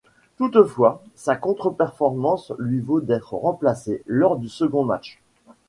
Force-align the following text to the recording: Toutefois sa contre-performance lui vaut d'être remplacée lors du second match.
Toutefois 0.37 1.03
sa 1.13 1.35
contre-performance 1.35 2.53
lui 2.57 2.79
vaut 2.79 3.01
d'être 3.01 3.35
remplacée 3.35 4.01
lors 4.07 4.35
du 4.37 4.49
second 4.49 4.83
match. 4.83 5.21